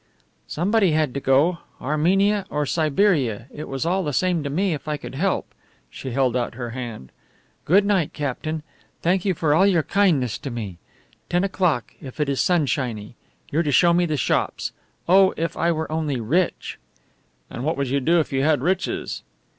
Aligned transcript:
"Somebody 0.47 0.93
had 0.93 1.13
to 1.13 1.19
go. 1.19 1.59
Armenia 1.79 2.47
or 2.49 2.65
Siberia, 2.65 3.45
it 3.53 3.67
was 3.67 3.85
all 3.85 4.03
the 4.03 4.13
same 4.13 4.41
to 4.43 4.49
me 4.49 4.73
if 4.73 4.87
I 4.87 4.97
could 4.97 5.13
help." 5.13 5.53
She 5.91 6.09
held 6.09 6.35
out 6.35 6.55
her 6.55 6.71
hand. 6.71 7.11
"Good 7.65 7.85
night, 7.85 8.11
captain. 8.11 8.63
Thank 9.03 9.25
you 9.25 9.35
for 9.35 9.53
all 9.53 9.67
your 9.67 9.83
kindness 9.83 10.39
to 10.39 10.49
me. 10.49 10.79
Ten 11.29 11.43
o'clock, 11.43 11.93
if 12.01 12.19
it 12.19 12.29
is 12.29 12.41
sunshiny. 12.41 13.13
You're 13.51 13.61
to 13.61 13.71
show 13.71 13.93
me 13.93 14.07
the 14.07 14.17
shops. 14.17 14.71
Oh, 15.07 15.35
if 15.37 15.55
I 15.55 15.71
were 15.71 15.91
only 15.91 16.19
rich!" 16.19 16.79
"And 17.47 17.63
what 17.63 17.77
would 17.77 17.89
you 17.91 17.99
do 17.99 18.19
if 18.19 18.33
you 18.33 18.41
had 18.41 18.63
riches?" 18.63 19.21